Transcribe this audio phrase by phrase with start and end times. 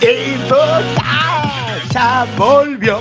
[0.00, 1.02] Infoca.
[1.92, 3.00] Ya volvió.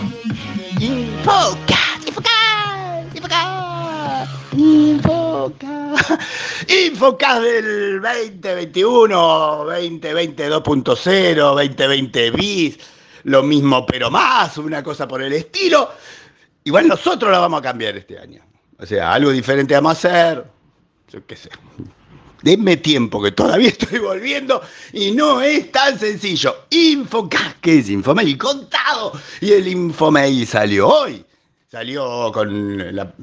[0.80, 1.78] Infoca.
[2.06, 3.06] Infoca.
[3.14, 4.28] Infoca.
[4.58, 5.90] Infoca.
[6.68, 12.78] Infoca del 2021, 2020 2.0, 2020 bis.
[13.24, 15.92] Lo mismo pero más, una cosa por el estilo.
[16.64, 18.42] Igual nosotros la vamos a cambiar este año.
[18.80, 20.46] O sea, algo diferente vamos a hacer.
[21.12, 21.50] Yo qué sé.
[22.42, 24.62] Denme tiempo, que todavía estoy volviendo
[24.94, 26.56] y no es tan sencillo.
[26.70, 28.38] Infocas, ¿qué es Infomail?
[28.38, 29.14] Contado.
[29.42, 31.26] Y el Infomail salió hoy.
[31.72, 33.14] Salió con la,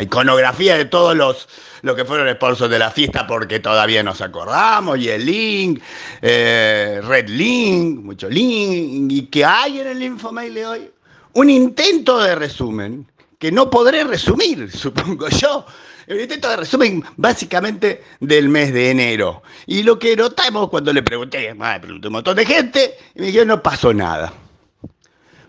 [0.00, 1.46] iconografía de todos los,
[1.82, 4.98] los que fueron sponsors de la fiesta porque todavía nos acordamos.
[4.98, 5.82] Y el link,
[6.22, 9.12] eh, Red Link, mucho link.
[9.12, 10.90] ¿Y qué hay en el Infomail de hoy?
[11.34, 13.06] Un intento de resumen
[13.38, 15.64] que no podré resumir, supongo yo
[16.06, 19.42] el intento de resumen básicamente del mes de enero.
[19.66, 23.26] Y lo que notamos cuando le pregunté, me pregunté un montón de gente, y me
[23.26, 24.32] dijeron, no pasó nada.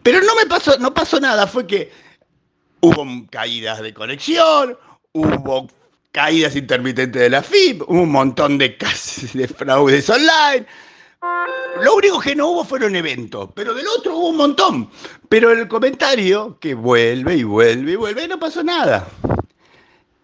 [0.04, 1.92] Pero no me pasó, no pasó nada, fue que
[2.82, 4.78] hubo caídas de conexión,
[5.12, 5.68] hubo
[6.12, 8.76] caídas intermitentes de la FIP, hubo un montón de
[9.34, 10.66] de fraudes online.
[11.82, 14.90] Lo único que no hubo fueron eventos, pero del otro hubo un montón.
[15.30, 19.08] Pero el comentario que vuelve y vuelve y vuelve, no pasó nada.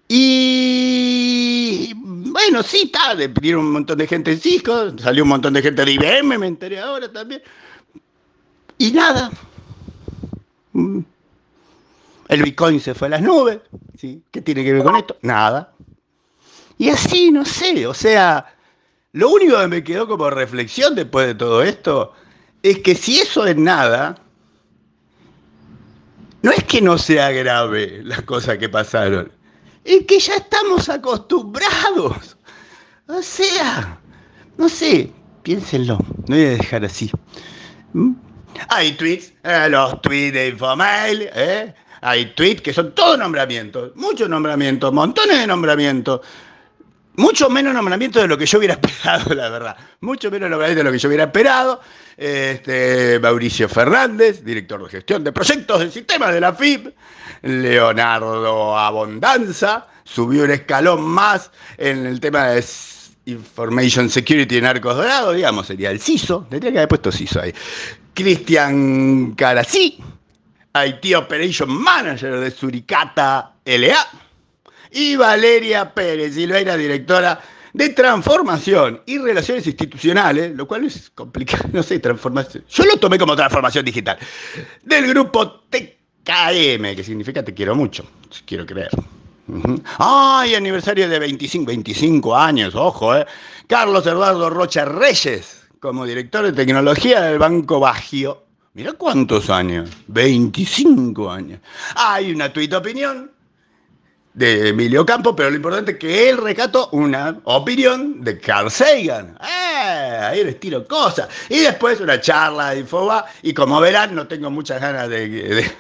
[0.08, 5.62] Y bueno, sí, está, despidieron un montón de gente en Cisco, salió un montón de
[5.62, 7.42] gente de IBM, me enteré ahora también.
[8.78, 9.32] Y nada.
[10.74, 11.00] Mm.
[12.30, 13.60] El Bitcoin se fue a las nubes.
[13.98, 14.22] ¿sí?
[14.32, 15.18] ¿Qué tiene que ver con esto?
[15.22, 15.74] Nada.
[16.78, 18.46] Y así, no sé, o sea,
[19.14, 22.14] lo único que me quedó como reflexión después de todo esto
[22.62, 24.18] es que si eso es nada,
[26.42, 29.32] no es que no sea grave las cosas que pasaron
[29.84, 32.38] es que ya estamos acostumbrados.
[33.08, 34.00] O sea,
[34.58, 35.12] no sé,
[35.44, 35.98] piénsenlo,
[36.28, 37.12] no voy a dejar así.
[37.94, 38.14] ¿Mm?
[38.70, 41.74] Hay tweets, eh, los tweets de Infomail, ¿eh?
[42.02, 46.22] hay tweets que son todos nombramientos, muchos nombramientos, montones de nombramientos.
[47.16, 49.78] Mucho menos nombramientos de lo que yo hubiera esperado, la verdad.
[50.02, 51.82] Mucho menos nombramientos de lo que yo hubiera esperado.
[53.22, 56.94] Mauricio Fernández, director de gestión de proyectos del sistema de la FIP.
[57.44, 62.64] Leonardo Abondanza, subió un escalón más en el tema de
[63.26, 67.54] Information Security en Arcos Dorados, digamos, sería el CISO, tendría que haber puesto CISO ahí.
[68.14, 70.00] Cristian Carasí,
[70.74, 74.08] IT Operation Manager de Suricata LA.
[74.94, 77.42] Y Valeria Pérez Silveira, directora
[77.74, 82.64] de transformación y relaciones institucionales, lo cual es complicado, no sé, transformación.
[82.70, 84.18] Yo lo tomé como transformación digital.
[84.84, 88.06] Del grupo TEC KM, que significa te quiero mucho,
[88.46, 88.92] quiero creer.
[89.98, 92.76] ¡Ay, aniversario de 25, 25 años!
[92.76, 93.26] Ojo, ¿eh?
[93.68, 98.44] Carlos Eduardo Rocha Reyes, como director de tecnología del Banco Bagio.
[98.74, 101.60] Mira cuántos años, 25 años.
[101.96, 103.32] Hay una tuita opinión
[104.34, 109.38] de Emilio Campo, pero lo importante es que él recató una opinión de Carl Sagan.
[109.42, 110.20] ¡Eh!
[110.24, 111.30] Ahí les tiro cosas.
[111.50, 115.72] Y después una charla de Infoba, y como verán, no tengo muchas ganas de,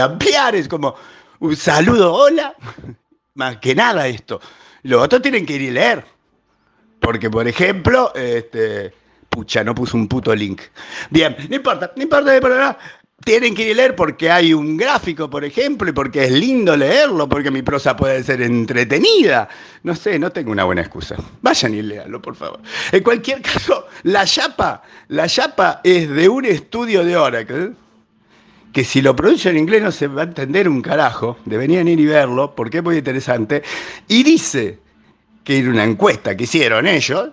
[0.00, 0.96] ampliar, es como
[1.38, 2.54] un saludo, hola,
[3.34, 4.40] más que nada esto.
[4.82, 6.04] Los otros tienen que ir y leer,
[7.00, 8.92] porque por ejemplo, este,
[9.28, 10.62] pucha, no puso un puto link.
[11.10, 12.78] Bien, no importa, no importa, no importa
[13.28, 16.74] tienen que ir a leer porque hay un gráfico, por ejemplo, y porque es lindo
[16.74, 19.50] leerlo, porque mi prosa puede ser entretenida.
[19.82, 21.14] No sé, no tengo una buena excusa.
[21.42, 22.58] Vayan y léanlo, por favor.
[22.90, 27.72] En cualquier caso, la chapa, la chapa es de un estudio de Oracle,
[28.72, 31.36] que si lo pronuncio en inglés no se va a entender un carajo.
[31.44, 33.62] Deberían ir y verlo, porque es muy interesante.
[34.08, 34.78] Y dice
[35.44, 37.28] que en una encuesta que hicieron ellos,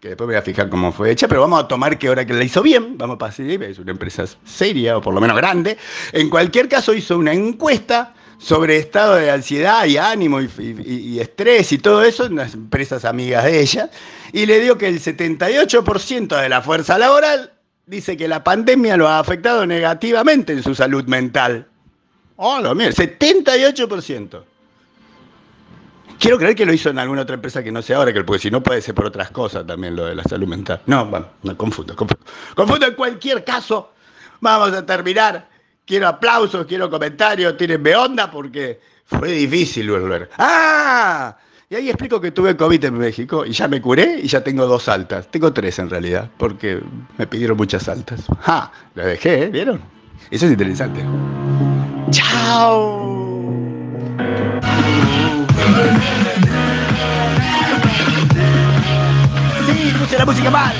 [0.00, 2.32] que después voy a fijar cómo fue hecha, pero vamos a tomar que ahora que
[2.32, 5.76] la hizo bien, vamos a pasar, es una empresa seria o por lo menos grande.
[6.12, 11.78] En cualquier caso hizo una encuesta sobre estado de ansiedad y ánimo y, estrés y
[11.78, 13.90] todo eso en las empresas amigas de ella,
[14.32, 17.52] y le dio que el 78% de la fuerza laboral
[17.84, 21.66] dice que la pandemia lo ha afectado negativamente en su salud mental.
[22.36, 24.44] Oh, mira, 78%.
[26.20, 28.50] Quiero creer que lo hizo en alguna otra empresa que no sea ahora, porque si
[28.50, 30.82] no puede ser por otras cosas también lo de la salud mental.
[30.84, 32.22] No, bueno, no, confundo, confundo.
[32.54, 33.94] Confundo en cualquier caso.
[34.40, 35.48] Vamos a terminar.
[35.86, 40.28] Quiero aplausos, quiero comentarios, tírenme onda porque fue difícil volver.
[40.36, 41.38] ¡Ah!
[41.70, 44.66] Y ahí explico que tuve COVID en México y ya me curé y ya tengo
[44.66, 45.26] dos altas.
[45.28, 46.82] Tengo tres en realidad, porque
[47.16, 48.26] me pidieron muchas altas.
[48.40, 48.70] ¡Ja!
[48.94, 49.48] La dejé, ¿eh?
[49.48, 49.80] ¿vieron?
[50.30, 51.02] Eso es interesante.
[52.10, 53.09] ¡Chao!
[60.20, 60.74] La música mal.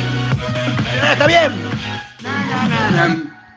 [1.12, 1.50] Está bien.